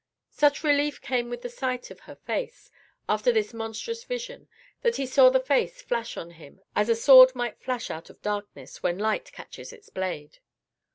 Such 0.31 0.63
relief 0.63 0.99
came 0.99 1.29
with 1.29 1.43
the 1.43 1.49
sight 1.49 1.91
of 1.91 1.99
her 1.99 2.15
face, 2.15 2.71
after 3.07 3.31
this 3.31 3.53
monstrous 3.53 4.03
vision, 4.03 4.47
that 4.81 4.95
he 4.95 5.05
saw 5.05 5.29
the 5.29 5.39
face 5.39 5.83
flash 5.83 6.17
on 6.17 6.31
him 6.31 6.59
as 6.75 6.89
a 6.89 6.95
sword 6.95 7.35
might 7.35 7.61
flash 7.61 7.91
out 7.91 8.09
of 8.09 8.19
darkness 8.23 8.81
when 8.81 8.97
light 8.97 9.31
catches 9.31 9.71
its 9.71 9.89
blade. 9.91 10.39